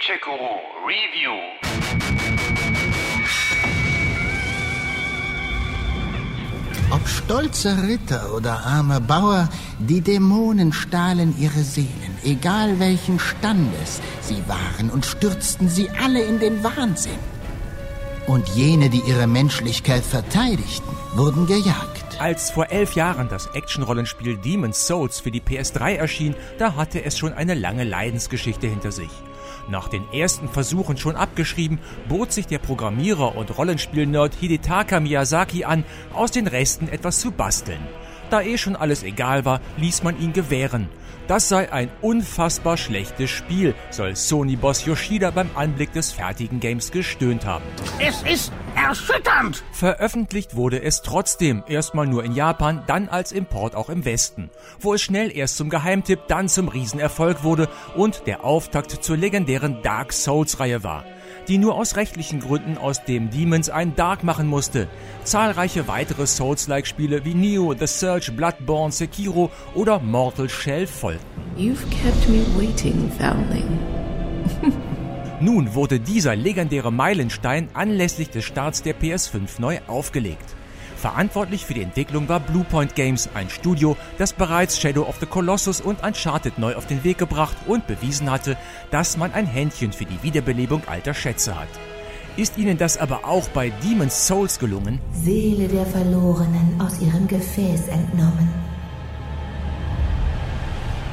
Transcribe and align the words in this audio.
Gencheku 0.00 0.30
Review. 0.86 1.36
Ob 6.90 7.06
stolzer 7.06 7.82
Ritter 7.86 8.34
oder 8.34 8.64
armer 8.64 9.00
Bauer, 9.00 9.50
die 9.78 10.00
Dämonen 10.00 10.72
stahlen 10.72 11.34
ihre 11.38 11.62
Seelen, 11.62 12.16
egal 12.24 12.80
welchen 12.80 13.18
Standes 13.18 14.00
sie 14.22 14.42
waren, 14.48 14.88
und 14.88 15.04
stürzten 15.04 15.68
sie 15.68 15.90
alle 15.90 16.22
in 16.22 16.38
den 16.38 16.64
Wahnsinn. 16.64 17.18
Und 18.26 18.48
jene, 18.50 18.88
die 18.88 19.02
ihre 19.06 19.26
Menschlichkeit 19.26 20.02
verteidigten, 20.02 20.96
wurden 21.14 21.46
gejagt. 21.46 22.18
Als 22.18 22.50
vor 22.50 22.70
elf 22.70 22.94
Jahren 22.94 23.28
das 23.28 23.48
Action-Rollenspiel 23.54 24.38
Demon's 24.38 24.86
Souls 24.86 25.20
für 25.20 25.30
die 25.30 25.42
PS3 25.42 25.96
erschien, 25.96 26.34
da 26.58 26.74
hatte 26.76 27.04
es 27.04 27.18
schon 27.18 27.34
eine 27.34 27.54
lange 27.54 27.84
Leidensgeschichte 27.84 28.66
hinter 28.66 28.92
sich. 28.92 29.10
Nach 29.70 29.88
den 29.88 30.02
ersten 30.12 30.48
Versuchen 30.48 30.96
schon 30.96 31.14
abgeschrieben, 31.14 31.78
bot 32.08 32.32
sich 32.32 32.48
der 32.48 32.58
Programmierer 32.58 33.36
und 33.36 33.56
Rollenspiel-Nerd 33.56 34.34
Hidetaka 34.34 34.98
Miyazaki 34.98 35.64
an, 35.64 35.84
aus 36.12 36.32
den 36.32 36.48
Resten 36.48 36.88
etwas 36.88 37.20
zu 37.20 37.30
basteln. 37.30 37.80
Da 38.30 38.42
eh 38.42 38.58
schon 38.58 38.76
alles 38.76 39.02
egal 39.02 39.44
war, 39.44 39.60
ließ 39.76 40.02
man 40.02 40.18
ihn 40.20 40.32
gewähren. 40.32 40.88
Das 41.26 41.48
sei 41.48 41.72
ein 41.72 41.90
unfassbar 42.00 42.76
schlechtes 42.76 43.30
Spiel, 43.30 43.74
soll 43.90 44.16
Sony-Boss 44.16 44.84
Yoshida 44.84 45.30
beim 45.30 45.48
Anblick 45.54 45.92
des 45.92 46.10
fertigen 46.10 46.58
Games 46.58 46.90
gestöhnt 46.90 47.46
haben. 47.46 47.64
Es 48.00 48.22
ist 48.22 48.52
erschütternd! 48.74 49.62
Veröffentlicht 49.70 50.56
wurde 50.56 50.82
es 50.82 51.02
trotzdem, 51.02 51.62
erstmal 51.68 52.08
nur 52.08 52.24
in 52.24 52.32
Japan, 52.32 52.82
dann 52.88 53.08
als 53.08 53.30
Import 53.30 53.76
auch 53.76 53.90
im 53.90 54.04
Westen, 54.04 54.50
wo 54.80 54.94
es 54.94 55.02
schnell 55.02 55.36
erst 55.36 55.56
zum 55.56 55.70
Geheimtipp, 55.70 56.20
dann 56.26 56.48
zum 56.48 56.68
Riesenerfolg 56.68 57.44
wurde 57.44 57.68
und 57.94 58.26
der 58.26 58.44
Auftakt 58.44 58.90
zur 58.90 59.16
legendären 59.16 59.82
Dark 59.82 60.12
Souls-Reihe 60.12 60.82
war 60.82 61.04
die 61.50 61.58
nur 61.58 61.74
aus 61.74 61.96
rechtlichen 61.96 62.38
Gründen 62.38 62.78
aus 62.78 63.04
dem 63.04 63.28
Demons 63.28 63.70
ein 63.70 63.96
Dark 63.96 64.22
machen 64.22 64.46
musste. 64.46 64.86
Zahlreiche 65.24 65.88
weitere 65.88 66.24
Souls-like-Spiele 66.24 67.24
wie 67.24 67.34
Neo, 67.34 67.74
The 67.76 67.88
Search, 67.88 68.36
Bloodborne, 68.36 68.92
Sekiro 68.92 69.50
oder 69.74 69.98
Mortal 69.98 70.48
Shell 70.48 70.86
folgten. 70.86 71.26
You've 71.58 71.84
kept 71.90 72.28
me 72.28 72.46
waiting, 72.56 73.10
Foundling. 73.18 73.66
Nun 75.40 75.74
wurde 75.74 75.98
dieser 75.98 76.36
legendäre 76.36 76.92
Meilenstein 76.92 77.68
anlässlich 77.74 78.30
des 78.30 78.44
Starts 78.44 78.84
der 78.84 78.94
PS5 78.94 79.58
neu 79.58 79.80
aufgelegt. 79.88 80.54
Verantwortlich 81.00 81.64
für 81.64 81.72
die 81.72 81.80
Entwicklung 81.80 82.28
war 82.28 82.40
Bluepoint 82.40 82.94
Games, 82.94 83.30
ein 83.32 83.48
Studio, 83.48 83.96
das 84.18 84.34
bereits 84.34 84.78
Shadow 84.78 85.08
of 85.08 85.16
the 85.18 85.24
Colossus 85.24 85.80
und 85.80 86.02
Uncharted 86.04 86.58
neu 86.58 86.74
auf 86.74 86.86
den 86.86 87.04
Weg 87.04 87.16
gebracht 87.16 87.56
und 87.66 87.86
bewiesen 87.86 88.30
hatte, 88.30 88.58
dass 88.90 89.16
man 89.16 89.32
ein 89.32 89.46
Händchen 89.46 89.94
für 89.94 90.04
die 90.04 90.22
Wiederbelebung 90.22 90.82
alter 90.86 91.14
Schätze 91.14 91.58
hat. 91.58 91.68
Ist 92.36 92.58
Ihnen 92.58 92.76
das 92.76 92.98
aber 92.98 93.24
auch 93.24 93.48
bei 93.48 93.70
Demon's 93.82 94.26
Souls 94.26 94.58
gelungen? 94.58 95.00
Seele 95.12 95.68
der 95.68 95.86
Verlorenen 95.86 96.78
aus 96.78 97.00
ihrem 97.00 97.26
Gefäß 97.26 97.88
entnommen. 97.88 98.69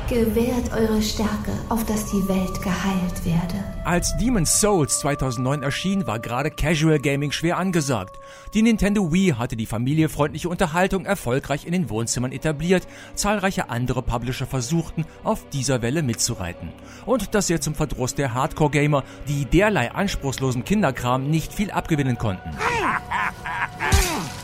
Gewährt 0.09 0.72
eure 0.72 1.02
Stärke, 1.02 1.52
auf 1.67 1.83
dass 1.86 2.05
die 2.05 2.25
Welt 2.30 2.61
geheilt 2.61 3.25
werde. 3.25 3.61
Als 3.83 4.16
Demon's 4.16 4.61
Souls 4.61 5.00
2009 5.00 5.63
erschien, 5.63 6.08
war 6.08 6.19
gerade 6.19 6.50
Casual 6.50 6.97
Gaming 6.97 7.33
schwer 7.33 7.58
angesagt. 7.58 8.17
Die 8.53 8.61
Nintendo 8.61 9.11
Wii 9.11 9.31
hatte 9.31 9.58
die 9.58 9.66
familiefreundliche 9.66 10.47
Unterhaltung 10.47 11.05
erfolgreich 11.05 11.66
in 11.66 11.73
den 11.73 11.89
Wohnzimmern 11.89 12.31
etabliert. 12.31 12.88
Zahlreiche 13.16 13.69
andere 13.69 14.02
Publisher 14.02 14.47
versuchten, 14.47 15.03
auf 15.25 15.50
dieser 15.50 15.81
Welle 15.81 16.03
mitzureiten. 16.03 16.69
Und 17.05 17.35
das 17.35 17.47
sehr 17.47 17.59
zum 17.59 17.75
Verdruss 17.75 18.16
der 18.16 18.33
Hardcore-Gamer, 18.33 19.03
die 19.28 19.44
derlei 19.44 19.91
anspruchslosen 19.91 20.63
Kinderkram 20.63 21.30
nicht 21.30 21.52
viel 21.52 21.69
abgewinnen 21.69 22.17
konnten. 22.17 22.50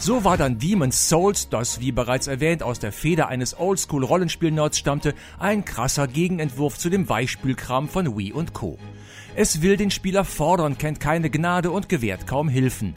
So 0.00 0.22
war 0.22 0.36
dann 0.36 0.58
Demon's 0.58 1.08
Souls, 1.08 1.48
das 1.48 1.80
wie 1.80 1.90
bereits 1.90 2.28
erwähnt 2.28 2.62
aus 2.62 2.78
der 2.78 2.92
Feder 2.92 3.28
eines 3.28 3.58
Oldschool-Rollenspiel-Nerds 3.58 4.78
stammte, 4.78 5.12
ein 5.40 5.64
krasser 5.64 6.06
Gegenentwurf 6.06 6.78
zu 6.78 6.88
dem 6.88 7.08
Weichspülkram 7.08 7.88
von 7.88 8.16
Wii 8.16 8.32
und 8.32 8.54
Co. 8.54 8.78
Es 9.34 9.60
will 9.60 9.76
den 9.76 9.90
Spieler 9.90 10.24
fordern, 10.24 10.78
kennt 10.78 11.00
keine 11.00 11.30
Gnade 11.30 11.72
und 11.72 11.88
gewährt 11.88 12.28
kaum 12.28 12.48
Hilfen. 12.48 12.94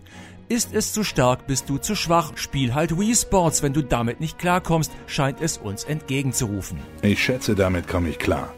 Ist 0.47 0.73
es 0.73 0.93
zu 0.93 1.03
stark, 1.03 1.47
bist 1.47 1.69
du 1.69 1.79
zu 1.79 1.95
schwach, 1.95 2.33
spiel 2.35 2.75
halt 2.75 2.97
Wii 2.97 3.15
Sports, 3.15 3.63
wenn 3.63 3.73
du 3.73 3.81
damit 3.81 4.19
nicht 4.19 4.37
klarkommst, 4.37 4.91
scheint 5.07 5.41
es 5.41 5.57
uns 5.57 5.83
entgegenzurufen. 5.83 6.77
Ich 7.01 7.23
schätze, 7.23 7.55
damit 7.55 7.87
komme 7.87 8.09
ich 8.09 8.19
klar. 8.19 8.53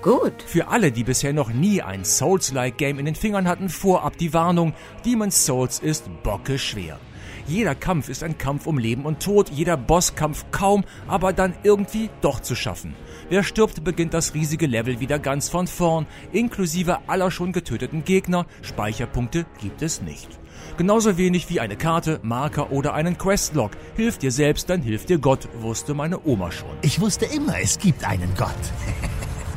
Gut. 0.00 0.42
Für 0.46 0.68
alle, 0.68 0.92
die 0.92 1.04
bisher 1.04 1.32
noch 1.32 1.52
nie 1.52 1.82
ein 1.82 2.04
Souls-like 2.04 2.78
Game 2.78 2.98
in 2.98 3.04
den 3.04 3.14
Fingern 3.14 3.46
hatten, 3.46 3.68
vorab 3.68 4.16
die 4.16 4.32
Warnung, 4.32 4.72
Demon's 5.04 5.44
Souls 5.44 5.78
ist 5.78 6.04
bockeschwer. 6.22 6.98
Jeder 7.46 7.74
Kampf 7.74 8.08
ist 8.08 8.22
ein 8.22 8.38
Kampf 8.38 8.66
um 8.66 8.78
Leben 8.78 9.04
und 9.04 9.20
Tod, 9.20 9.50
jeder 9.50 9.76
Bosskampf 9.76 10.44
kaum, 10.52 10.84
aber 11.08 11.32
dann 11.32 11.54
irgendwie 11.62 12.08
doch 12.20 12.40
zu 12.40 12.54
schaffen. 12.54 12.94
Wer 13.28 13.42
stirbt, 13.42 13.84
beginnt 13.84 14.14
das 14.14 14.34
riesige 14.34 14.66
Level 14.66 15.00
wieder 15.00 15.18
ganz 15.18 15.48
von 15.48 15.66
vorn, 15.66 16.06
inklusive 16.32 17.08
aller 17.08 17.30
schon 17.30 17.52
getöteten 17.52 18.04
Gegner, 18.04 18.46
Speicherpunkte 18.62 19.46
gibt 19.60 19.82
es 19.82 20.02
nicht. 20.02 20.28
Genauso 20.76 21.18
wenig 21.18 21.50
wie 21.50 21.60
eine 21.60 21.76
Karte, 21.76 22.20
Marker 22.22 22.72
oder 22.72 22.94
einen 22.94 23.18
Questlog. 23.18 23.72
Hilft 23.96 24.22
dir 24.22 24.30
selbst, 24.30 24.70
dann 24.70 24.80
hilft 24.80 25.08
dir 25.08 25.18
Gott, 25.18 25.48
wusste 25.60 25.94
meine 25.94 26.24
Oma 26.24 26.50
schon. 26.50 26.70
Ich 26.82 27.00
wusste 27.00 27.26
immer, 27.26 27.58
es 27.60 27.78
gibt 27.78 28.04
einen 28.04 28.32
Gott. 28.36 28.50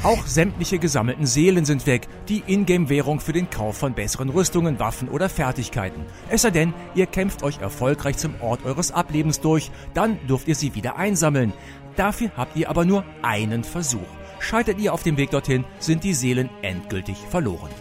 Auch 0.05 0.27
sämtliche 0.27 0.77
gesammelten 0.77 1.25
Seelen 1.25 1.65
sind 1.65 1.87
weg, 1.87 2.07
die 2.29 2.43
Ingame-Währung 2.45 3.19
für 3.19 3.33
den 3.33 3.49
Kauf 3.49 3.75
von 3.77 3.95
besseren 3.95 4.29
Rüstungen, 4.29 4.77
Waffen 4.77 5.09
oder 5.09 5.29
Fertigkeiten. 5.29 6.05
Es 6.29 6.43
sei 6.43 6.51
denn, 6.51 6.75
ihr 6.93 7.07
kämpft 7.07 7.41
euch 7.41 7.57
erfolgreich 7.57 8.15
zum 8.15 8.35
Ort 8.39 8.63
eures 8.65 8.91
Ablebens 8.91 9.39
durch, 9.39 9.71
dann 9.95 10.19
dürft 10.27 10.47
ihr 10.47 10.53
sie 10.53 10.75
wieder 10.75 10.97
einsammeln. 10.97 11.53
Dafür 11.95 12.29
habt 12.37 12.55
ihr 12.55 12.69
aber 12.69 12.85
nur 12.85 13.03
einen 13.23 13.63
Versuch. 13.63 14.05
Scheitert 14.37 14.79
ihr 14.79 14.93
auf 14.93 15.01
dem 15.01 15.17
Weg 15.17 15.31
dorthin, 15.31 15.65
sind 15.79 16.03
die 16.03 16.13
Seelen 16.13 16.51
endgültig 16.61 17.17
verloren. 17.31 17.71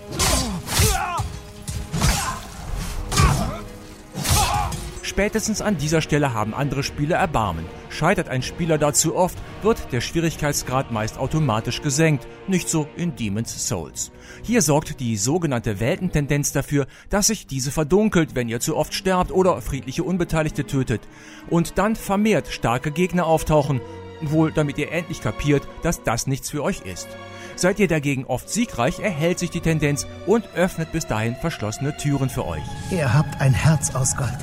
Spätestens 5.15 5.63
an 5.63 5.79
dieser 5.79 6.01
Stelle 6.01 6.35
haben 6.35 6.55
andere 6.55 6.83
Spieler 6.83 7.19
Erbarmen. 7.19 7.67
Scheitert 7.89 8.29
ein 8.29 8.43
Spieler 8.43 8.79
dazu 8.79 9.15
oft, 9.15 9.39
wird 9.63 9.93
der 9.93 10.01
Schwierigkeitsgrad 10.01 10.91
meist 10.91 11.19
automatisch 11.19 11.83
gesenkt, 11.83 12.27
nicht 12.49 12.69
so 12.69 12.89
in 12.97 13.15
Demon's 13.15 13.69
Souls. 13.69 14.11
Hier 14.43 14.61
sorgt 14.61 14.99
die 14.99 15.17
sogenannte 15.17 15.79
Weltentendenz 15.79 16.51
dafür, 16.51 16.89
dass 17.11 17.29
sich 17.29 17.47
diese 17.47 17.71
verdunkelt, 17.71 18.35
wenn 18.35 18.49
ihr 18.49 18.59
zu 18.59 18.77
oft 18.77 18.93
sterbt 18.93 19.31
oder 19.31 19.63
friedliche 19.63 20.03
Unbeteiligte 20.03 20.67
tötet. 20.67 21.03
Und 21.49 21.79
dann 21.79 21.95
vermehrt 21.95 22.49
starke 22.49 22.91
Gegner 22.91 23.27
auftauchen, 23.27 23.81
wohl 24.21 24.51
damit 24.51 24.79
ihr 24.79 24.91
endlich 24.91 25.21
kapiert, 25.21 25.63
dass 25.85 26.03
das 26.03 26.27
nichts 26.27 26.51
für 26.51 26.65
euch 26.65 26.81
ist. 26.81 27.07
Seid 27.55 27.79
ihr 27.79 27.87
dagegen 27.87 28.25
oft 28.25 28.51
siegreich, 28.51 28.99
erhält 28.99 29.39
sich 29.39 29.51
die 29.51 29.61
Tendenz 29.61 30.09
und 30.27 30.45
öffnet 30.57 30.91
bis 30.91 31.07
dahin 31.07 31.37
verschlossene 31.37 31.97
Türen 31.97 32.31
für 32.31 32.45
euch. 32.45 32.65
Ihr 32.91 33.15
habt 33.15 33.41
ein 33.41 33.55
Herz 33.55 33.95
aus 33.95 34.17
Gold. 34.17 34.39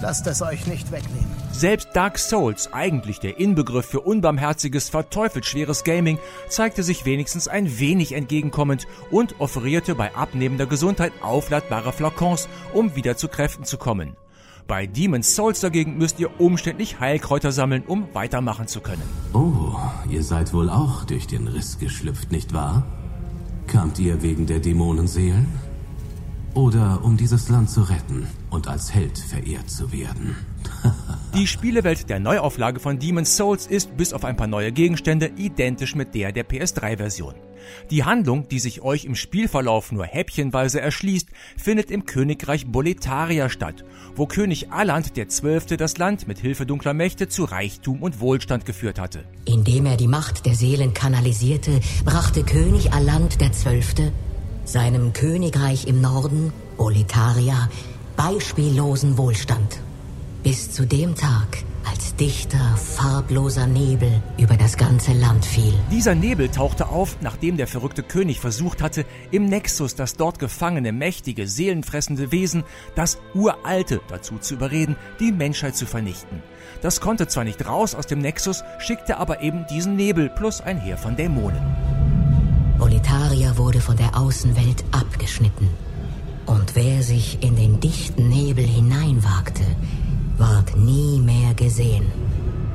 Lasst 0.00 0.26
es 0.28 0.42
euch 0.42 0.66
nicht 0.66 0.92
wegnehmen. 0.92 1.26
Selbst 1.50 1.88
Dark 1.92 2.18
Souls, 2.18 2.72
eigentlich 2.72 3.18
der 3.18 3.40
Inbegriff 3.40 3.86
für 3.86 4.00
unbarmherziges, 4.00 4.88
verteufelt 4.88 5.44
schweres 5.44 5.82
Gaming, 5.82 6.18
zeigte 6.48 6.84
sich 6.84 7.04
wenigstens 7.04 7.48
ein 7.48 7.80
wenig 7.80 8.12
entgegenkommend 8.12 8.86
und 9.10 9.40
offerierte 9.40 9.96
bei 9.96 10.14
abnehmender 10.14 10.66
Gesundheit 10.66 11.12
aufladbare 11.20 11.92
Flakons, 11.92 12.48
um 12.72 12.94
wieder 12.94 13.16
zu 13.16 13.26
Kräften 13.26 13.64
zu 13.64 13.76
kommen. 13.76 14.16
Bei 14.68 14.86
Demon's 14.86 15.34
Souls 15.34 15.60
dagegen 15.60 15.98
müsst 15.98 16.20
ihr 16.20 16.40
umständlich 16.40 17.00
Heilkräuter 17.00 17.50
sammeln, 17.50 17.82
um 17.86 18.06
weitermachen 18.12 18.68
zu 18.68 18.80
können. 18.80 19.02
Oh, 19.32 19.74
ihr 20.08 20.22
seid 20.22 20.52
wohl 20.52 20.70
auch 20.70 21.04
durch 21.04 21.26
den 21.26 21.48
Riss 21.48 21.78
geschlüpft, 21.78 22.30
nicht 22.30 22.52
wahr? 22.52 22.84
Kamt 23.66 23.98
ihr 23.98 24.22
wegen 24.22 24.46
der 24.46 24.60
Dämonenseelen? 24.60 25.67
Oder 26.58 27.04
um 27.04 27.16
dieses 27.16 27.48
Land 27.50 27.70
zu 27.70 27.82
retten 27.82 28.26
und 28.50 28.66
als 28.66 28.92
Held 28.92 29.16
verehrt 29.16 29.70
zu 29.70 29.92
werden? 29.92 30.34
Die 31.34 31.46
Spielewelt 31.46 32.10
der 32.10 32.18
Neuauflage 32.18 32.80
von 32.80 32.98
Demon's 32.98 33.36
Souls 33.36 33.68
ist 33.68 33.96
bis 33.96 34.12
auf 34.12 34.24
ein 34.24 34.36
paar 34.36 34.48
neue 34.48 34.72
Gegenstände 34.72 35.30
identisch 35.36 35.94
mit 35.94 36.16
der 36.16 36.32
der 36.32 36.44
PS3-Version. 36.44 37.34
Die 37.92 38.02
Handlung, 38.02 38.48
die 38.48 38.58
sich 38.58 38.82
euch 38.82 39.04
im 39.04 39.14
Spielverlauf 39.14 39.92
nur 39.92 40.04
häppchenweise 40.04 40.80
erschließt, 40.80 41.28
findet 41.56 41.92
im 41.92 42.06
Königreich 42.06 42.66
Boletaria 42.66 43.50
statt, 43.50 43.84
wo 44.16 44.26
König 44.26 44.72
Aland 44.72 45.14
XII. 45.14 45.76
das 45.76 45.96
Land 45.96 46.26
mit 46.26 46.40
Hilfe 46.40 46.66
dunkler 46.66 46.92
Mächte 46.92 47.28
zu 47.28 47.44
Reichtum 47.44 48.02
und 48.02 48.18
Wohlstand 48.18 48.66
geführt 48.66 48.98
hatte. 48.98 49.22
Indem 49.44 49.86
er 49.86 49.96
die 49.96 50.08
Macht 50.08 50.44
der 50.44 50.56
Seelen 50.56 50.92
kanalisierte, 50.92 51.78
brachte 52.04 52.42
König 52.42 52.92
Aland 52.92 53.38
XII. 53.38 54.10
Seinem 54.68 55.14
Königreich 55.14 55.86
im 55.86 56.00
Norden, 56.00 56.52
Boletaria, 56.76 57.70
beispiellosen 58.16 59.16
Wohlstand. 59.16 59.80
Bis 60.42 60.70
zu 60.70 60.86
dem 60.86 61.14
Tag, 61.14 61.64
als 61.90 62.14
dichter, 62.16 62.76
farbloser 62.76 63.66
Nebel 63.66 64.22
über 64.36 64.56
das 64.56 64.76
ganze 64.76 65.12
Land 65.12 65.44
fiel. 65.44 65.72
Dieser 65.90 66.14
Nebel 66.14 66.50
tauchte 66.50 66.88
auf, 66.88 67.16
nachdem 67.22 67.56
der 67.56 67.66
verrückte 67.66 68.02
König 68.02 68.40
versucht 68.40 68.82
hatte, 68.82 69.06
im 69.30 69.46
Nexus 69.46 69.94
das 69.94 70.14
dort 70.14 70.38
gefangene, 70.38 70.92
mächtige, 70.92 71.48
seelenfressende 71.48 72.30
Wesen, 72.30 72.64
das 72.94 73.18
Uralte, 73.34 74.00
dazu 74.08 74.38
zu 74.38 74.54
überreden, 74.54 74.96
die 75.18 75.32
Menschheit 75.32 75.76
zu 75.76 75.86
vernichten. 75.86 76.42
Das 76.82 77.00
konnte 77.00 77.26
zwar 77.26 77.44
nicht 77.44 77.66
raus 77.66 77.94
aus 77.94 78.06
dem 78.06 78.18
Nexus, 78.18 78.62
schickte 78.78 79.16
aber 79.16 79.40
eben 79.40 79.66
diesen 79.70 79.96
Nebel 79.96 80.28
plus 80.28 80.60
ein 80.60 80.78
Heer 80.78 80.98
von 80.98 81.16
Dämonen. 81.16 81.97
Bolitaria 82.78 83.56
wurde 83.56 83.80
von 83.80 83.96
der 83.96 84.16
Außenwelt 84.16 84.84
abgeschnitten. 84.92 85.68
Und 86.46 86.76
wer 86.76 87.02
sich 87.02 87.42
in 87.42 87.56
den 87.56 87.80
dichten 87.80 88.28
Nebel 88.28 88.64
hineinwagte, 88.64 89.64
ward 90.38 90.76
nie 90.76 91.18
mehr 91.18 91.54
gesehen. 91.54 92.06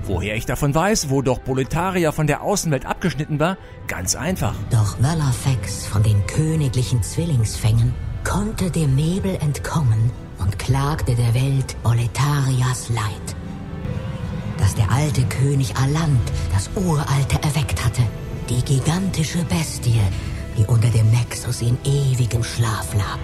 Woher 0.05 0.35
ich 0.35 0.45
davon 0.45 0.75
weiß, 0.75 1.09
wo 1.09 1.21
doch 1.21 1.39
Boletaria 1.39 2.11
von 2.11 2.27
der 2.27 2.41
Außenwelt 2.41 2.85
abgeschnitten 2.85 3.39
war? 3.39 3.57
Ganz 3.87 4.15
einfach. 4.15 4.53
Doch 4.69 5.01
Valafex 5.01 5.87
von 5.87 6.03
den 6.03 6.27
königlichen 6.27 7.01
Zwillingsfängen 7.01 7.93
konnte 8.25 8.69
dem 8.69 8.95
Nebel 8.95 9.35
entkommen 9.37 10.11
und 10.39 10.59
klagte 10.59 11.15
der 11.15 11.33
Welt 11.33 11.81
Boletarias 11.81 12.89
Leid. 12.89 13.35
Dass 14.57 14.75
der 14.75 14.91
alte 14.91 15.23
König 15.23 15.75
Aland 15.77 16.21
das 16.53 16.69
Uralte 16.75 17.41
erweckt 17.41 17.83
hatte, 17.83 18.03
die 18.53 18.63
gigantische 18.77 19.43
Bestie, 19.45 20.01
die 20.57 20.65
unter 20.65 20.89
dem 20.89 21.09
Nexus 21.09 21.61
in 21.61 21.77
ewigem 21.83 22.43
Schlaf 22.43 22.93
lag 22.93 23.17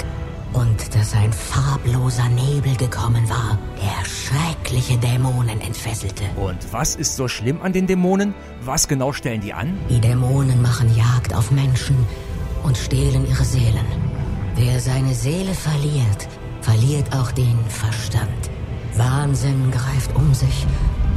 und 0.54 0.96
dass 0.96 1.14
ein 1.14 1.32
farbloser 1.32 2.28
Nebel 2.30 2.76
gekommen 2.76 3.30
war, 3.30 3.60
der 3.78 4.06
schreckliche 4.06 4.98
Dämonen 4.98 5.62
entfesselte. 5.62 6.24
Und 6.36 6.58
was 6.72 6.96
ist 6.96 7.16
so 7.16 7.28
schlimm 7.28 7.62
an 7.62 7.74
den 7.74 7.86
Dämonen? 7.86 8.34
Was 8.62 8.88
genau 8.88 9.14
stellen 9.14 9.42
die 9.42 9.54
an? 9.54 9.78
Die 9.90 10.00
Dämonen 10.00 10.62
machen 10.62 10.96
Jagd 10.96 11.36
auf 11.36 11.52
Menschen 11.52 11.98
und 12.64 12.78
stehlen 12.78 13.28
ihre 13.28 13.46
Seelen. 13.46 13.86
Wer 14.56 14.80
seine 14.80 15.14
Seele 15.14 15.54
verliert, 15.54 16.28
verliert 16.62 17.16
auch 17.16 17.32
den 17.32 17.58
Verstand. 17.68 18.50
Wahnsinn 18.96 19.70
greift 19.72 20.16
um 20.16 20.34
sich 20.34 20.66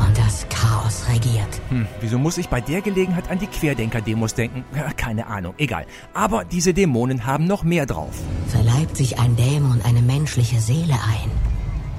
und 0.07 0.19
das 0.19 0.47
Chaos 0.49 1.05
regiert. 1.09 1.61
Hm, 1.69 1.87
wieso 2.01 2.19
muss 2.19 2.39
ich 2.39 2.49
bei 2.49 2.61
der 2.61 2.81
Gelegenheit 2.81 3.31
an 3.31 3.39
die 3.39 3.47
Querdenker-Demos 3.47 4.35
denken? 4.35 4.65
Keine 4.97 5.27
Ahnung, 5.27 5.55
egal. 5.59 5.87
Aber 6.15 6.45
diese 6.45 6.75
Dämonen 6.75 7.27
haben 7.27 7.47
noch 7.47 7.63
mehr 7.63 7.87
drauf. 7.87 8.15
Verleibt 8.49 8.97
sich 8.97 9.19
ein 9.19 9.37
Dämon 9.37 9.81
eine 9.83 10.03
menschliche 10.03 10.61
Seele 10.61 10.95
ein, 10.95 11.31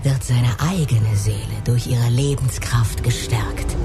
wird 0.03 0.23
seine 0.23 0.51
eigene 0.59 1.15
Seele 1.15 1.38
durch 1.63 1.88
ihre 1.88 2.09
Lebenskraft 2.09 3.03
gestärkt. 3.03 3.75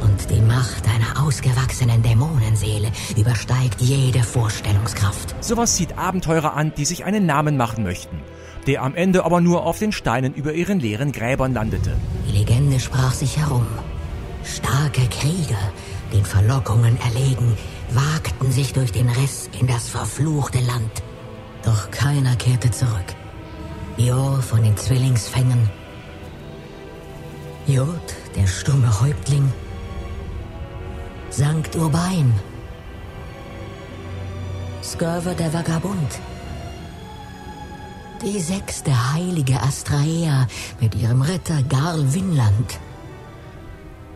Und 0.00 0.30
die 0.30 0.40
Macht 0.40 0.84
einer 0.88 1.26
ausgewachsenen 1.26 2.02
Dämonenseele 2.02 2.90
übersteigt 3.16 3.80
jede 3.80 4.22
Vorstellungskraft. 4.22 5.34
Sowas 5.44 5.76
zieht 5.76 5.98
Abenteurer 5.98 6.54
an, 6.54 6.72
die 6.76 6.84
sich 6.84 7.04
einen 7.04 7.26
Namen 7.26 7.56
machen 7.56 7.84
möchten 7.84 8.20
der 8.66 8.82
am 8.82 8.94
Ende 8.94 9.24
aber 9.24 9.40
nur 9.40 9.64
auf 9.64 9.78
den 9.78 9.92
Steinen 9.92 10.34
über 10.34 10.52
ihren 10.52 10.80
leeren 10.80 11.12
Gräbern 11.12 11.54
landete. 11.54 11.92
Sprach 12.80 13.12
sich 13.12 13.36
herum. 13.36 13.66
Starke 14.42 15.06
Krieger, 15.08 15.72
den 16.12 16.24
Verlockungen 16.24 16.98
erlegen, 17.00 17.56
wagten 17.90 18.50
sich 18.50 18.72
durch 18.72 18.90
den 18.90 19.08
Riss 19.10 19.50
in 19.60 19.66
das 19.66 19.88
verfluchte 19.88 20.60
Land. 20.60 21.02
Doch 21.62 21.90
keiner 21.90 22.34
kehrte 22.36 22.70
zurück. 22.70 23.14
Jor 23.98 24.40
von 24.40 24.62
den 24.62 24.76
Zwillingsfängen, 24.78 25.68
Jod, 27.66 28.16
der 28.34 28.46
stumme 28.46 29.00
Häuptling, 29.00 29.52
Sankt 31.28 31.76
Urbain, 31.76 32.32
Skirver 34.82 35.34
der 35.34 35.52
Vagabund, 35.52 36.18
die 38.22 38.40
sechste 38.40 39.12
heilige 39.14 39.62
Astraea 39.62 40.46
mit 40.80 40.94
ihrem 40.94 41.22
Ritter 41.22 41.62
Garl 41.62 42.14
Winland. 42.14 42.78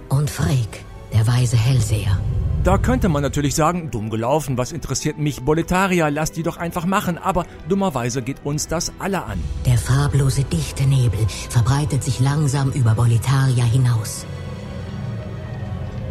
Und 0.08 0.30
Freyk, 0.30 0.84
der 1.12 1.26
weise 1.26 1.56
Hellseher. 1.56 2.18
Da 2.64 2.78
könnte 2.78 3.08
man 3.10 3.22
natürlich 3.22 3.54
sagen, 3.54 3.90
dumm 3.90 4.08
gelaufen, 4.08 4.56
was 4.56 4.72
interessiert 4.72 5.18
mich 5.18 5.42
Boletaria, 5.42 6.08
lass 6.08 6.32
die 6.32 6.42
doch 6.42 6.56
einfach 6.56 6.86
machen, 6.86 7.18
aber 7.18 7.44
dummerweise 7.68 8.22
geht 8.22 8.38
uns 8.44 8.68
das 8.68 8.92
alle 8.98 9.24
an. 9.24 9.38
Der 9.66 9.76
farblose 9.76 10.44
dichte 10.44 10.84
Nebel 10.84 11.26
verbreitet 11.50 12.02
sich 12.02 12.20
langsam 12.20 12.70
über 12.72 12.94
Boletaria 12.94 13.64
hinaus. 13.64 14.24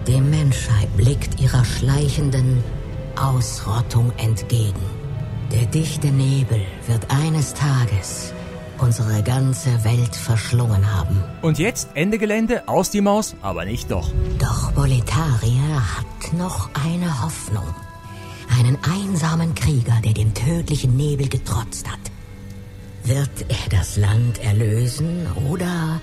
Die 0.05 0.21
Menschheit 0.21 0.95
blickt 0.95 1.39
ihrer 1.39 1.65
schleichenden 1.65 2.63
Ausrottung 3.15 4.11
entgegen. 4.17 4.92
Der 5.51 5.65
dichte 5.65 6.07
Nebel 6.07 6.61
wird 6.87 7.09
eines 7.11 7.53
Tages 7.53 8.33
unsere 8.79 9.23
ganze 9.23 9.83
Welt 9.83 10.15
verschlungen 10.15 10.93
haben. 10.93 11.23
Und 11.41 11.57
jetzt 11.59 11.89
Ende 11.93 12.17
Gelände, 12.17 12.67
aus 12.67 12.89
die 12.89 13.01
Maus, 13.01 13.35
aber 13.41 13.65
nicht 13.65 13.89
doch. 13.91 14.09
Doch 14.39 14.71
Boletaria 14.73 15.97
hat 15.97 16.33
noch 16.33 16.69
eine 16.73 17.23
Hoffnung. 17.23 17.63
Einen 18.59 18.77
einsamen 18.83 19.55
Krieger, 19.55 19.99
der 20.03 20.13
dem 20.13 20.33
tödlichen 20.33 20.97
Nebel 20.97 21.29
getrotzt 21.29 21.89
hat. 21.89 21.99
Wird 23.03 23.45
er 23.47 23.69
das 23.69 23.95
Land 23.97 24.43
erlösen 24.43 25.27
oder 25.49 26.01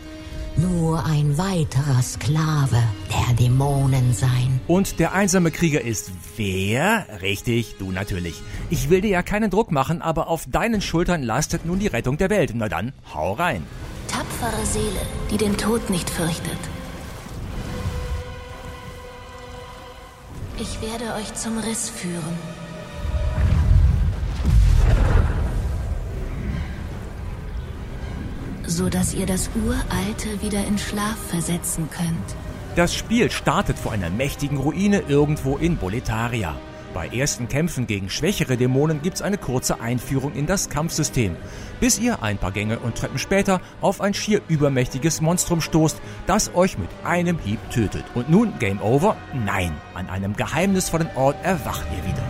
nur 0.57 1.05
ein 1.05 1.39
weiterer 1.39 2.03
Sklave 2.03 2.83
der 3.11 3.37
Dämonen 3.37 4.13
sein. 4.13 4.61
Und 4.67 4.99
der 4.99 5.13
einsame 5.13 5.51
Krieger 5.51 5.81
ist 5.81 6.11
wer? 6.37 7.07
Richtig, 7.23 7.77
du 7.79 7.93
natürlich. 7.93 8.43
Ich 8.69 8.91
will 8.91 9.01
dir 9.01 9.11
ja 9.11 9.23
keinen 9.23 9.51
Druck 9.51 9.73
machen, 9.73 10.03
aber 10.03 10.29
auf 10.29 10.45
deinen 10.49 10.81
Schultern 10.81 11.23
lastet 11.23 11.65
nun 11.65 11.79
die 11.79 11.87
Rettung 11.87 12.19
der 12.19 12.31
Welt. 12.31 12.53
Na 12.55 12.69
dann, 12.69 12.93
hau 13.15 13.33
rein. 13.33 13.63
Tapfere 14.09 14.67
Seele, 14.67 15.01
die 15.31 15.37
den 15.37 15.57
Tod 15.57 15.91
nicht 15.91 16.11
fürchtet. 16.11 16.59
Ich 20.59 20.83
werde 20.83 21.15
euch 21.15 21.35
zum 21.35 21.59
Riss 21.59 21.89
führen. 21.89 22.60
So 28.81 28.89
dass 28.89 29.13
ihr 29.13 29.27
das 29.27 29.51
Uralte 29.67 30.41
wieder 30.41 30.67
in 30.67 30.79
Schlaf 30.79 31.19
versetzen 31.29 31.91
könnt. 31.91 32.37
Das 32.77 32.95
Spiel 32.95 33.31
startet 33.31 33.79
vor 33.79 33.93
einer 33.93 34.09
mächtigen 34.09 34.57
Ruine 34.57 35.03
irgendwo 35.07 35.59
in 35.59 35.77
Boletaria. 35.77 36.57
Bei 36.95 37.07
ersten 37.09 37.47
Kämpfen 37.47 37.87
gegen 37.87 38.09
schwächere 38.09 38.57
Dämonen 38.57 39.03
gibt's 39.03 39.21
eine 39.21 39.37
kurze 39.37 39.83
Einführung 39.83 40.33
in 40.33 40.47
das 40.47 40.71
Kampfsystem, 40.71 41.37
bis 41.79 41.99
ihr 41.99 42.23
ein 42.23 42.39
paar 42.39 42.53
Gänge 42.53 42.79
und 42.79 42.95
Treppen 42.95 43.19
später 43.19 43.61
auf 43.83 44.01
ein 44.01 44.15
schier 44.15 44.41
übermächtiges 44.49 45.21
Monstrum 45.21 45.61
stoßt, 45.61 46.01
das 46.27 46.55
euch 46.55 46.79
mit 46.79 46.89
einem 47.05 47.39
Hieb 47.39 47.59
tötet. 47.69 48.05
Und 48.15 48.31
nun 48.31 48.59
Game 48.61 48.81
Over? 48.81 49.15
Nein, 49.45 49.77
an 49.93 50.09
einem 50.09 50.35
geheimnisvollen 50.35 51.11
Ort 51.17 51.37
erwacht 51.45 51.85
ihr 51.95 52.11
wieder. 52.11 52.25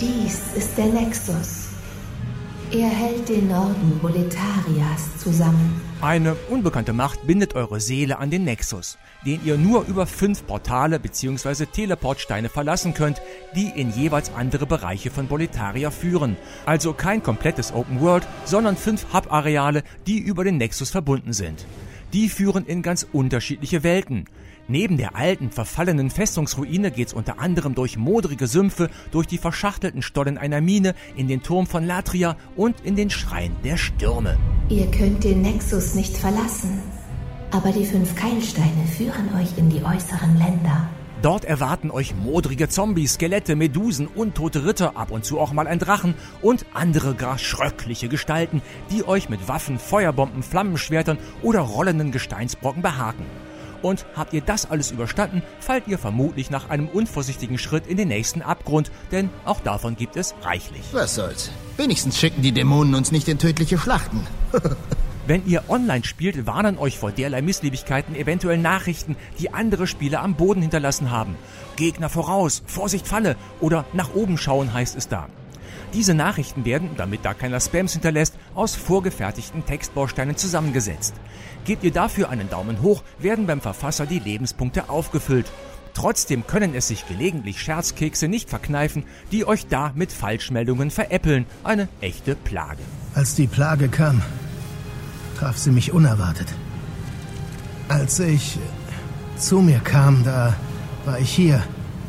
Dies 0.00 0.54
ist 0.56 0.78
der 0.78 0.86
Nexus. 0.86 1.68
Er 2.72 2.88
hält 2.88 3.28
den 3.28 3.48
Norden 3.48 3.98
Boletarias 4.00 5.18
zusammen. 5.18 5.89
Eine 6.02 6.34
unbekannte 6.48 6.94
Macht 6.94 7.26
bindet 7.26 7.54
eure 7.54 7.78
Seele 7.78 8.18
an 8.18 8.30
den 8.30 8.44
Nexus, 8.44 8.96
den 9.26 9.44
ihr 9.44 9.58
nur 9.58 9.84
über 9.84 10.06
fünf 10.06 10.46
Portale 10.46 10.98
bzw. 10.98 11.66
Teleportsteine 11.66 12.48
verlassen 12.48 12.94
könnt, 12.94 13.20
die 13.54 13.68
in 13.68 13.90
jeweils 13.90 14.32
andere 14.32 14.64
Bereiche 14.64 15.10
von 15.10 15.26
Boletaria 15.26 15.90
führen. 15.90 16.38
Also 16.64 16.94
kein 16.94 17.22
komplettes 17.22 17.74
Open 17.74 18.00
World, 18.00 18.26
sondern 18.46 18.78
fünf 18.78 19.12
Hub-Areale, 19.12 19.82
die 20.06 20.18
über 20.20 20.42
den 20.42 20.56
Nexus 20.56 20.88
verbunden 20.88 21.34
sind. 21.34 21.66
Die 22.14 22.30
führen 22.30 22.64
in 22.64 22.80
ganz 22.80 23.06
unterschiedliche 23.12 23.82
Welten. 23.82 24.24
Neben 24.70 24.98
der 24.98 25.16
alten, 25.16 25.50
verfallenen 25.50 26.10
Festungsruine 26.10 26.92
geht's 26.92 27.12
unter 27.12 27.40
anderem 27.40 27.74
durch 27.74 27.96
modrige 27.96 28.46
Sümpfe, 28.46 28.88
durch 29.10 29.26
die 29.26 29.36
verschachtelten 29.36 30.00
Stollen 30.00 30.38
einer 30.38 30.60
Mine, 30.60 30.94
in 31.16 31.26
den 31.26 31.42
Turm 31.42 31.66
von 31.66 31.84
Latria 31.84 32.36
und 32.54 32.76
in 32.82 32.94
den 32.94 33.10
Schrein 33.10 33.56
der 33.64 33.76
Stürme. 33.76 34.38
Ihr 34.68 34.88
könnt 34.92 35.24
den 35.24 35.42
Nexus 35.42 35.96
nicht 35.96 36.16
verlassen, 36.16 36.78
aber 37.50 37.72
die 37.72 37.84
fünf 37.84 38.14
Keilsteine 38.14 38.86
führen 38.96 39.34
euch 39.40 39.58
in 39.58 39.70
die 39.70 39.82
äußeren 39.82 40.38
Länder. 40.38 40.88
Dort 41.20 41.44
erwarten 41.44 41.90
euch 41.90 42.14
modrige 42.14 42.68
Zombies, 42.68 43.14
Skelette, 43.14 43.56
Medusen, 43.56 44.06
untote 44.06 44.64
Ritter, 44.64 44.96
ab 44.96 45.10
und 45.10 45.24
zu 45.24 45.40
auch 45.40 45.52
mal 45.52 45.66
ein 45.66 45.80
Drachen 45.80 46.14
und 46.42 46.64
andere 46.74 47.16
gar 47.16 47.38
schröckliche 47.38 48.08
Gestalten, 48.08 48.62
die 48.92 49.04
euch 49.04 49.28
mit 49.28 49.48
Waffen, 49.48 49.80
Feuerbomben, 49.80 50.44
Flammenschwertern 50.44 51.18
oder 51.42 51.58
rollenden 51.58 52.12
Gesteinsbrocken 52.12 52.82
behaken. 52.82 53.26
Und 53.82 54.06
habt 54.14 54.32
ihr 54.32 54.40
das 54.40 54.70
alles 54.70 54.90
überstanden, 54.90 55.42
fallt 55.60 55.88
ihr 55.88 55.98
vermutlich 55.98 56.50
nach 56.50 56.70
einem 56.70 56.88
unvorsichtigen 56.88 57.58
Schritt 57.58 57.86
in 57.86 57.96
den 57.96 58.08
nächsten 58.08 58.42
Abgrund, 58.42 58.90
denn 59.12 59.30
auch 59.44 59.60
davon 59.60 59.96
gibt 59.96 60.16
es 60.16 60.34
reichlich. 60.42 60.82
Was 60.92 61.14
soll's? 61.14 61.50
Wenigstens 61.76 62.18
schicken 62.18 62.42
die 62.42 62.52
Dämonen 62.52 62.94
uns 62.94 63.12
nicht 63.12 63.28
in 63.28 63.38
tödliche 63.38 63.78
Schlachten. 63.78 64.26
Wenn 65.26 65.46
ihr 65.46 65.62
online 65.68 66.02
spielt, 66.02 66.46
warnen 66.46 66.76
euch 66.76 66.98
vor 66.98 67.12
derlei 67.12 67.40
Missliebigkeiten 67.40 68.16
eventuell 68.16 68.58
Nachrichten, 68.58 69.16
die 69.38 69.54
andere 69.54 69.86
Spieler 69.86 70.22
am 70.22 70.34
Boden 70.34 70.60
hinterlassen 70.60 71.10
haben. 71.10 71.36
Gegner 71.76 72.08
voraus, 72.08 72.62
Vorsicht 72.66 73.06
Falle 73.06 73.36
oder 73.60 73.84
nach 73.92 74.12
oben 74.14 74.38
schauen 74.38 74.72
heißt 74.72 74.96
es 74.96 75.06
da. 75.06 75.28
Diese 75.92 76.14
Nachrichten 76.14 76.64
werden, 76.64 76.90
damit 76.96 77.24
da 77.24 77.34
keiner 77.34 77.60
Spams 77.60 77.92
hinterlässt, 77.92 78.36
aus 78.54 78.74
vorgefertigten 78.74 79.66
Textbausteinen 79.66 80.36
zusammengesetzt. 80.36 81.14
Gebt 81.64 81.84
ihr 81.84 81.92
dafür 81.92 82.30
einen 82.30 82.48
Daumen 82.48 82.82
hoch, 82.82 83.02
werden 83.18 83.46
beim 83.46 83.60
Verfasser 83.60 84.06
die 84.06 84.18
Lebenspunkte 84.18 84.88
aufgefüllt. 84.88 85.46
Trotzdem 85.94 86.46
können 86.46 86.74
es 86.74 86.88
sich 86.88 87.06
gelegentlich 87.08 87.60
Scherzkekse 87.60 88.28
nicht 88.28 88.48
verkneifen, 88.48 89.04
die 89.32 89.44
euch 89.44 89.66
da 89.66 89.92
mit 89.94 90.12
Falschmeldungen 90.12 90.90
veräppeln. 90.90 91.46
Eine 91.64 91.88
echte 92.00 92.36
Plage. 92.36 92.82
Als 93.14 93.34
die 93.34 93.48
Plage 93.48 93.88
kam, 93.88 94.22
traf 95.36 95.58
sie 95.58 95.72
mich 95.72 95.92
unerwartet. 95.92 96.48
Als 97.88 98.20
ich 98.20 98.58
zu 99.36 99.60
mir 99.60 99.80
kam, 99.80 100.22
da 100.22 100.54
war 101.04 101.18
ich 101.18 101.30
hier, 101.30 101.62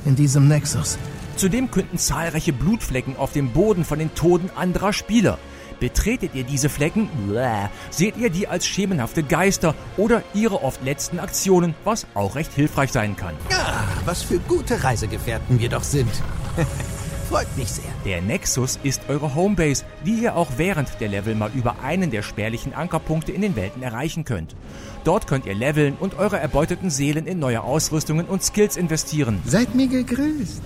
in 0.06 0.16
diesem 0.16 0.48
Nexus. 0.48 0.98
Zudem 1.36 1.72
könnten 1.72 1.98
zahlreiche 1.98 2.54
Blutflecken 2.54 3.18
auf 3.18 3.32
dem 3.32 3.52
Boden 3.52 3.86
von 3.86 4.00
den 4.00 4.14
Toten 4.16 4.50
anderer 4.56 4.94
Spieler. 4.94 5.38
Betretet 5.80 6.36
ihr 6.36 6.44
diese 6.44 6.70
Flecken, 6.70 7.10
bläh, 7.28 7.68
seht 7.90 8.16
ihr 8.18 8.30
die 8.30 8.48
als 8.48 8.68
schemenhafte 8.68 9.24
Geister 9.24 9.74
oder 9.98 10.22
ihre 10.36 10.62
oft 10.64 10.84
letzten 10.84 11.20
Aktionen, 11.20 11.74
was 11.84 12.06
auch 12.14 12.36
recht 12.36 12.54
hilfreich 12.54 12.92
sein 12.92 13.16
kann. 13.16 13.34
Ah, 13.50 13.86
was 14.06 14.22
für 14.22 14.38
gute 14.38 14.84
Reisegefährten 14.84 15.60
wir 15.60 15.70
doch 15.70 15.84
sind. 15.84 16.12
Freut 17.32 17.58
mich 17.58 17.72
sehr. 17.72 17.86
Der 18.04 18.22
Nexus 18.22 18.78
ist 18.84 19.04
eure 19.08 19.34
Homebase, 19.34 19.86
die 20.06 20.16
ihr 20.16 20.36
auch 20.36 20.50
während 20.58 21.00
der 21.00 21.08
Level 21.08 21.34
mal 21.34 21.50
über 21.56 21.78
einen 21.82 22.12
der 22.12 22.24
spärlichen 22.24 22.74
Ankerpunkte 22.74 23.32
in 23.32 23.42
den 23.42 23.56
Welten 23.56 23.82
erreichen 23.82 24.26
könnt. 24.26 24.54
Dort 25.06 25.28
könnt 25.28 25.46
ihr 25.46 25.56
leveln 25.56 25.96
und 25.98 26.20
eure 26.20 26.40
erbeuteten 26.40 26.90
Seelen 26.90 27.26
in 27.26 27.40
neue 27.40 27.64
Ausrüstungen 27.64 28.26
und 28.26 28.44
Skills 28.44 28.76
investieren. 28.76 29.42
Seid 29.46 29.74
mir 29.74 29.88
gegrüßt. 29.88 30.62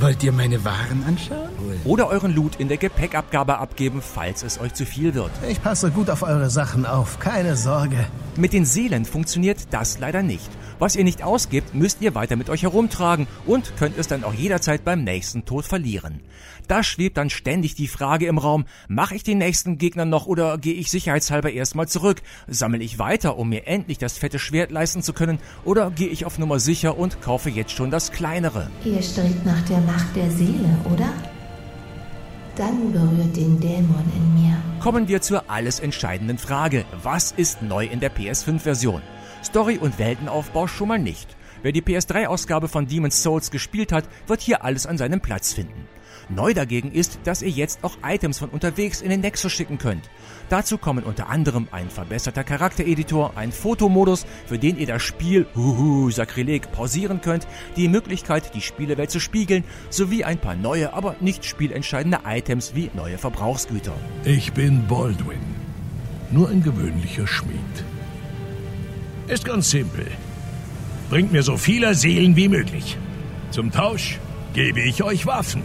Wollt 0.00 0.22
ihr 0.22 0.32
meine 0.32 0.64
Waren 0.64 1.02
anschauen? 1.04 1.48
Oder 1.84 2.08
euren 2.08 2.32
Loot 2.32 2.56
in 2.56 2.68
der 2.68 2.76
Gepäckabgabe 2.76 3.58
abgeben, 3.58 4.00
falls 4.00 4.44
es 4.44 4.60
euch 4.60 4.72
zu 4.74 4.86
viel 4.86 5.14
wird. 5.14 5.30
Ich 5.48 5.60
passe 5.60 5.90
gut 5.90 6.08
auf 6.08 6.22
eure 6.22 6.50
Sachen 6.50 6.86
auf, 6.86 7.18
keine 7.18 7.56
Sorge. 7.56 8.06
Mit 8.38 8.52
den 8.52 8.64
Seelen 8.64 9.04
funktioniert 9.04 9.66
das 9.72 9.98
leider 9.98 10.22
nicht. 10.22 10.48
Was 10.78 10.94
ihr 10.94 11.02
nicht 11.02 11.24
ausgibt, 11.24 11.74
müsst 11.74 12.00
ihr 12.02 12.14
weiter 12.14 12.36
mit 12.36 12.48
euch 12.50 12.62
herumtragen 12.62 13.26
und 13.46 13.76
könnt 13.76 13.98
es 13.98 14.06
dann 14.06 14.22
auch 14.22 14.32
jederzeit 14.32 14.84
beim 14.84 15.02
nächsten 15.02 15.44
Tod 15.44 15.64
verlieren. 15.64 16.20
Da 16.68 16.84
schwebt 16.84 17.16
dann 17.16 17.30
ständig 17.30 17.74
die 17.74 17.88
Frage 17.88 18.28
im 18.28 18.38
Raum, 18.38 18.66
mache 18.86 19.16
ich 19.16 19.24
den 19.24 19.38
nächsten 19.38 19.76
Gegner 19.76 20.04
noch 20.04 20.26
oder 20.26 20.56
gehe 20.56 20.74
ich 20.74 20.88
sicherheitshalber 20.88 21.50
erstmal 21.50 21.88
zurück? 21.88 22.22
Sammle 22.46 22.78
ich 22.78 23.00
weiter, 23.00 23.38
um 23.38 23.48
mir 23.48 23.66
endlich 23.66 23.98
das 23.98 24.16
fette 24.16 24.38
Schwert 24.38 24.70
leisten 24.70 25.02
zu 25.02 25.12
können 25.12 25.40
oder 25.64 25.90
gehe 25.90 26.06
ich 26.06 26.24
auf 26.24 26.38
Nummer 26.38 26.60
sicher 26.60 26.96
und 26.96 27.20
kaufe 27.20 27.50
jetzt 27.50 27.72
schon 27.72 27.90
das 27.90 28.12
kleinere? 28.12 28.70
Ihr 28.84 29.02
strebt 29.02 29.44
nach 29.44 29.62
der 29.62 29.80
Macht 29.80 30.14
der 30.14 30.30
Seele, 30.30 30.78
oder? 30.84 31.12
Dann 32.58 32.92
berührt 32.92 33.36
den 33.36 33.60
Dämon 33.60 34.04
in 34.16 34.34
mir. 34.34 34.56
Kommen 34.80 35.06
wir 35.06 35.22
zur 35.22 35.44
alles 35.48 35.78
entscheidenden 35.78 36.38
Frage. 36.38 36.84
Was 37.04 37.30
ist 37.30 37.62
neu 37.62 37.86
in 37.86 38.00
der 38.00 38.12
PS5-Version? 38.12 39.00
Story 39.44 39.78
und 39.78 40.00
Weltenaufbau 40.00 40.66
schon 40.66 40.88
mal 40.88 40.98
nicht. 40.98 41.36
Wer 41.62 41.72
die 41.72 41.82
PS3-Ausgabe 41.82 42.68
von 42.68 42.86
Demon's 42.86 43.22
Souls 43.22 43.50
gespielt 43.50 43.92
hat, 43.92 44.08
wird 44.26 44.40
hier 44.40 44.64
alles 44.64 44.86
an 44.86 44.98
seinem 44.98 45.20
Platz 45.20 45.52
finden. 45.52 45.88
Neu 46.30 46.52
dagegen 46.52 46.92
ist, 46.92 47.20
dass 47.24 47.40
ihr 47.40 47.48
jetzt 47.48 47.82
auch 47.82 47.96
Items 48.04 48.38
von 48.38 48.50
unterwegs 48.50 49.00
in 49.00 49.08
den 49.08 49.20
Nexus 49.20 49.50
schicken 49.50 49.78
könnt. 49.78 50.10
Dazu 50.50 50.76
kommen 50.76 51.04
unter 51.04 51.30
anderem 51.30 51.68
ein 51.70 51.88
verbesserter 51.88 52.44
Charaktereditor, 52.44 53.32
ein 53.36 53.50
Fotomodus, 53.50 54.26
für 54.46 54.58
den 54.58 54.78
ihr 54.78 54.86
das 54.86 55.02
Spiel, 55.02 55.46
huhu, 55.56 56.10
Sakrileg, 56.10 56.70
pausieren 56.70 57.22
könnt, 57.22 57.46
die 57.76 57.88
Möglichkeit, 57.88 58.54
die 58.54 58.60
Spielewelt 58.60 59.10
zu 59.10 59.20
spiegeln, 59.20 59.64
sowie 59.88 60.24
ein 60.24 60.38
paar 60.38 60.54
neue, 60.54 60.92
aber 60.92 61.16
nicht 61.20 61.46
spielentscheidende 61.46 62.20
Items 62.26 62.74
wie 62.74 62.90
neue 62.94 63.16
Verbrauchsgüter. 63.16 63.94
Ich 64.24 64.52
bin 64.52 64.86
Baldwin. 64.86 65.40
Nur 66.30 66.50
ein 66.50 66.62
gewöhnlicher 66.62 67.26
Schmied. 67.26 67.56
Ist 69.28 69.46
ganz 69.46 69.70
simpel. 69.70 70.06
Bringt 71.10 71.32
mir 71.32 71.42
so 71.42 71.56
viele 71.56 71.94
Seelen 71.94 72.36
wie 72.36 72.48
möglich. 72.48 72.96
Zum 73.50 73.72
Tausch 73.72 74.18
gebe 74.52 74.80
ich 74.80 75.02
euch 75.02 75.24
Waffen 75.26 75.62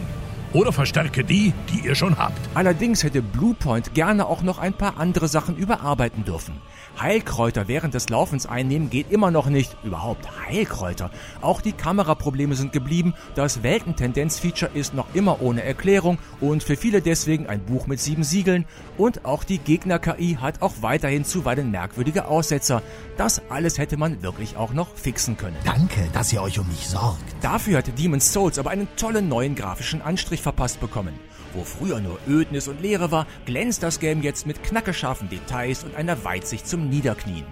oder 0.53 0.71
verstärke 0.71 1.23
die, 1.23 1.53
die 1.69 1.87
ihr 1.87 1.95
schon 1.95 2.17
habt. 2.17 2.37
Allerdings 2.53 3.03
hätte 3.03 3.21
Bluepoint 3.21 3.93
gerne 3.93 4.27
auch 4.27 4.41
noch 4.41 4.59
ein 4.59 4.73
paar 4.73 4.97
andere 4.97 5.27
Sachen 5.27 5.57
überarbeiten 5.57 6.23
dürfen. 6.23 6.61
Heilkräuter 6.99 7.67
während 7.67 7.95
des 7.95 8.09
Laufens 8.09 8.45
einnehmen 8.45 8.89
geht 8.89 9.11
immer 9.11 9.31
noch 9.31 9.47
nicht. 9.47 9.75
Überhaupt 9.83 10.27
Heilkräuter. 10.45 11.09
Auch 11.41 11.61
die 11.61 11.71
Kameraprobleme 11.71 12.55
sind 12.55 12.71
geblieben. 12.71 13.15
Das 13.35 13.63
Weltentendenz-Feature 13.63 14.71
ist 14.73 14.93
noch 14.93 15.07
immer 15.15 15.41
ohne 15.41 15.63
Erklärung 15.63 16.19
und 16.39 16.63
für 16.63 16.77
viele 16.77 17.01
deswegen 17.01 17.47
ein 17.47 17.65
Buch 17.65 17.87
mit 17.87 17.99
sieben 17.99 18.23
Siegeln. 18.23 18.65
Und 18.97 19.25
auch 19.25 19.43
die 19.43 19.57
Gegner-KI 19.57 20.37
hat 20.39 20.61
auch 20.61 20.73
weiterhin 20.81 21.25
zuweilen 21.25 21.71
merkwürdige 21.71 22.27
Aussetzer. 22.27 22.83
Das 23.17 23.41
alles 23.49 23.79
hätte 23.79 23.97
man 23.97 24.21
wirklich 24.21 24.55
auch 24.55 24.73
noch 24.73 24.95
fixen 24.95 25.35
können. 25.35 25.57
Danke, 25.65 26.07
dass 26.13 26.31
ihr 26.31 26.43
euch 26.43 26.59
um 26.59 26.67
mich 26.67 26.87
sorgt. 26.87 27.23
Dafür 27.41 27.79
hat 27.79 27.99
Demon's 27.99 28.31
Souls 28.31 28.59
aber 28.59 28.69
einen 28.69 28.87
tollen 28.97 29.27
neuen 29.27 29.55
grafischen 29.55 30.01
Anstrich 30.01 30.42
verpasst 30.43 30.79
bekommen. 30.79 31.19
Wo 31.53 31.63
früher 31.63 31.99
nur 31.99 32.19
Ödnis 32.27 32.67
und 32.67 32.81
Leere 32.81 33.11
war, 33.11 33.27
glänzt 33.45 33.83
das 33.83 33.99
Game 33.99 34.21
jetzt 34.21 34.45
mit 34.47 34.63
knackescharfen 34.63 35.29
Details 35.29 35.83
und 35.83 35.95
einer 35.95 36.23
Weitsicht 36.23 36.67
zum 36.67 36.89
Niederknien. 36.89 37.45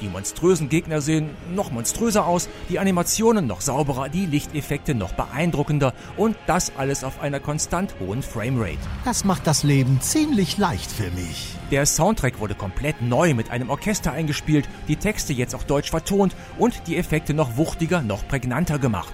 Die 0.00 0.08
monströsen 0.08 0.70
Gegner 0.70 1.02
sehen 1.02 1.30
noch 1.54 1.70
monströser 1.70 2.26
aus, 2.26 2.48
die 2.70 2.78
Animationen 2.78 3.46
noch 3.46 3.60
sauberer, 3.60 4.08
die 4.08 4.24
Lichteffekte 4.24 4.94
noch 4.94 5.12
beeindruckender 5.12 5.92
und 6.16 6.36
das 6.46 6.72
alles 6.76 7.04
auf 7.04 7.20
einer 7.20 7.38
konstant 7.38 7.94
hohen 8.00 8.22
Framerate. 8.22 8.78
Das 9.04 9.24
macht 9.24 9.46
das 9.46 9.62
Leben 9.62 10.00
ziemlich 10.00 10.56
leicht 10.56 10.90
für 10.90 11.10
mich. 11.10 11.54
Der 11.70 11.84
Soundtrack 11.84 12.40
wurde 12.40 12.54
komplett 12.54 13.02
neu 13.02 13.34
mit 13.34 13.50
einem 13.50 13.68
Orchester 13.68 14.12
eingespielt, 14.12 14.68
die 14.88 14.96
Texte 14.96 15.34
jetzt 15.34 15.54
auch 15.54 15.64
deutsch 15.64 15.90
vertont 15.90 16.34
und 16.58 16.86
die 16.86 16.96
Effekte 16.96 17.34
noch 17.34 17.56
wuchtiger, 17.58 18.00
noch 18.00 18.26
prägnanter 18.26 18.78
gemacht. 18.78 19.12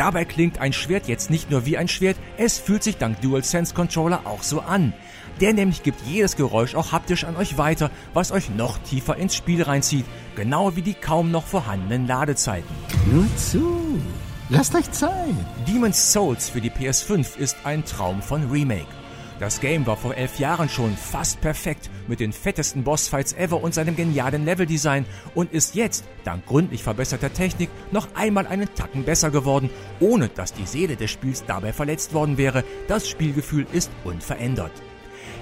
Dabei 0.00 0.24
klingt 0.24 0.60
ein 0.60 0.72
Schwert 0.72 1.08
jetzt 1.08 1.28
nicht 1.28 1.50
nur 1.50 1.66
wie 1.66 1.76
ein 1.76 1.86
Schwert, 1.86 2.16
es 2.38 2.56
fühlt 2.56 2.82
sich 2.82 2.96
dank 2.96 3.20
DualSense 3.20 3.74
Controller 3.74 4.22
auch 4.24 4.42
so 4.42 4.60
an. 4.60 4.94
Der 5.42 5.52
nämlich 5.52 5.82
gibt 5.82 6.00
jedes 6.06 6.36
Geräusch 6.36 6.74
auch 6.74 6.92
haptisch 6.92 7.24
an 7.24 7.36
euch 7.36 7.58
weiter, 7.58 7.90
was 8.14 8.32
euch 8.32 8.48
noch 8.48 8.78
tiefer 8.78 9.16
ins 9.16 9.36
Spiel 9.36 9.62
reinzieht, 9.62 10.06
genau 10.36 10.74
wie 10.74 10.80
die 10.80 10.94
kaum 10.94 11.30
noch 11.30 11.44
vorhandenen 11.44 12.06
Ladezeiten. 12.06 12.74
Nur 13.12 13.26
zu. 13.36 14.00
Lasst 14.48 14.74
euch 14.74 14.90
Zeit. 14.90 15.34
Demon's 15.68 16.14
Souls 16.14 16.48
für 16.48 16.62
die 16.62 16.70
PS5 16.70 17.36
ist 17.36 17.58
ein 17.64 17.84
Traum 17.84 18.22
von 18.22 18.50
Remake. 18.50 18.99
Das 19.40 19.58
Game 19.58 19.86
war 19.86 19.96
vor 19.96 20.14
elf 20.14 20.38
Jahren 20.38 20.68
schon 20.68 20.94
fast 20.94 21.40
perfekt 21.40 21.88
mit 22.06 22.20
den 22.20 22.30
fettesten 22.30 22.84
Bossfights 22.84 23.32
ever 23.32 23.62
und 23.62 23.72
seinem 23.72 23.96
genialen 23.96 24.44
Leveldesign 24.44 25.06
und 25.34 25.50
ist 25.54 25.74
jetzt, 25.74 26.04
dank 26.24 26.44
gründlich 26.44 26.82
verbesserter 26.82 27.32
Technik, 27.32 27.70
noch 27.90 28.08
einmal 28.14 28.46
einen 28.46 28.68
Tacken 28.74 29.04
besser 29.04 29.30
geworden, 29.30 29.70
ohne 29.98 30.28
dass 30.28 30.52
die 30.52 30.66
Seele 30.66 30.96
des 30.96 31.10
Spiels 31.10 31.42
dabei 31.46 31.72
verletzt 31.72 32.12
worden 32.12 32.36
wäre. 32.36 32.64
Das 32.86 33.08
Spielgefühl 33.08 33.66
ist 33.72 33.90
unverändert. 34.04 34.72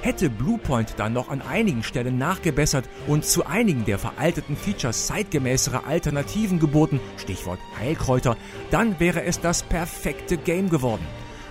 Hätte 0.02 0.30
Bluepoint 0.30 0.94
dann 0.96 1.12
noch 1.12 1.28
an 1.28 1.42
einigen 1.42 1.82
Stellen 1.82 2.18
nachgebessert 2.18 2.88
und 3.08 3.24
zu 3.24 3.46
einigen 3.46 3.84
der 3.84 3.98
veralteten 3.98 4.56
Features 4.56 5.08
zeitgemäßere 5.08 5.86
Alternativen 5.86 6.60
geboten, 6.60 7.00
Stichwort 7.16 7.58
Heilkräuter, 7.80 8.36
dann 8.70 9.00
wäre 9.00 9.24
es 9.24 9.40
das 9.40 9.64
perfekte 9.64 10.36
Game 10.36 10.70
geworden. 10.70 11.04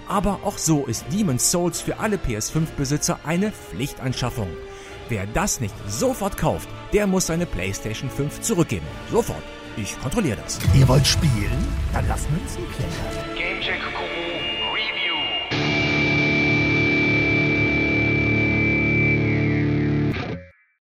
Aber 0.07 0.39
auch 0.43 0.57
so 0.57 0.85
ist 0.85 1.05
Demon's 1.11 1.51
Souls 1.51 1.81
für 1.81 1.99
alle 1.99 2.17
PS5-Besitzer 2.17 3.19
eine 3.25 3.51
Pflichtanschaffung. 3.51 4.49
Wer 5.09 5.25
das 5.27 5.59
nicht 5.59 5.75
sofort 5.87 6.37
kauft, 6.37 6.69
der 6.93 7.07
muss 7.07 7.27
seine 7.27 7.45
PlayStation 7.45 8.09
5 8.09 8.41
zurückgeben. 8.41 8.85
Sofort. 9.11 9.43
Ich 9.77 9.99
kontrolliere 9.99 10.37
das. 10.43 10.59
Ihr 10.73 10.87
wollt 10.87 11.05
spielen? 11.05 11.67
Dann 11.93 12.07
lassen 12.07 12.27
wir 12.33 12.41
uns 12.41 12.57
einen 12.57 12.71
Kleiner. 12.71 13.35
Gamecheck 13.35 13.79